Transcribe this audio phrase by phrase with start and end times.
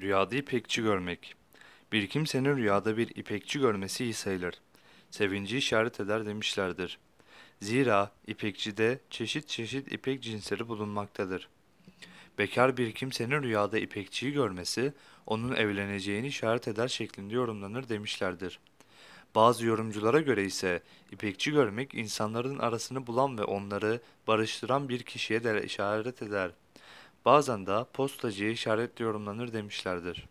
[0.00, 1.34] Rüyada ipekçi görmek.
[1.92, 4.54] Bir kimsenin rüyada bir ipekçi görmesi iyi sayılır.
[5.10, 6.98] Sevinci işaret eder demişlerdir.
[7.60, 11.48] Zira ipekçide çeşit çeşit ipek cinsleri bulunmaktadır.
[12.38, 14.92] Bekar bir kimsenin rüyada ipekçiyi görmesi,
[15.26, 18.58] onun evleneceğini işaret eder şeklinde yorumlanır demişlerdir.
[19.34, 20.82] Bazı yorumculara göre ise
[21.12, 26.50] ipekçi görmek insanların arasını bulan ve onları barıştıran bir kişiye de işaret eder.
[27.24, 30.28] Bazen de postacıya işaretle yorumlanır demişlerdir.